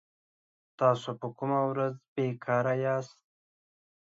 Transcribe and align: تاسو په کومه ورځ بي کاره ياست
تاسو 0.79 1.09
په 1.19 1.27
کومه 1.37 1.59
ورځ 1.69 1.93
بي 2.13 2.27
کاره 2.43 2.73
ياست 2.85 3.15